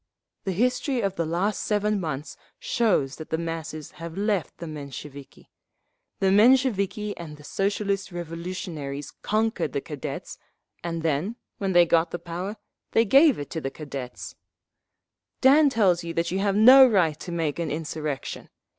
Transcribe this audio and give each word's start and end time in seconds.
The 0.45 0.51
history 0.51 0.99
of 1.01 1.15
the 1.15 1.27
last 1.27 1.61
seven 1.61 1.99
months 1.99 2.35
shows 2.57 3.17
that 3.17 3.29
the 3.29 3.37
masses 3.37 3.91
have 4.01 4.17
left 4.17 4.57
the 4.57 4.65
Mensheviki. 4.65 5.51
The 6.17 6.31
Mensheviki 6.31 7.15
and 7.17 7.37
the 7.37 7.43
Socialist 7.43 8.11
Revolutionaries 8.11 9.11
conquered 9.21 9.73
the 9.73 9.79
Cadets, 9.81 10.39
and 10.83 11.03
then 11.03 11.35
when 11.59 11.73
they 11.73 11.85
got 11.85 12.09
the 12.09 12.17
power, 12.17 12.57
they 12.93 13.05
gave 13.05 13.37
it 13.37 13.51
to 13.51 13.61
the 13.61 13.69
Cadets…. 13.69 14.33
"Dan 15.39 15.69
tells 15.69 16.03
you 16.03 16.15
that 16.15 16.31
you 16.31 16.39
have 16.39 16.55
no 16.55 16.87
right 16.87 17.19
to 17.19 17.31
make 17.31 17.59
an 17.59 17.69
insurrection. 17.69 18.49